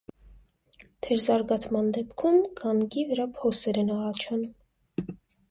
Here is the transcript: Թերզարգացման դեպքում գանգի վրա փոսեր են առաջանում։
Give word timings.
Թերզարգացման 1.07 1.91
դեպքում 1.97 2.39
գանգի 2.63 3.05
վրա 3.11 3.29
փոսեր 3.37 3.83
են 3.83 3.95
առաջանում։ 3.99 5.15